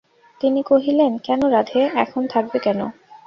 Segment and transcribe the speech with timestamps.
[0.41, 2.79] তিনি কহিলেন, কেন রাধে, এখন থাকবে কেন?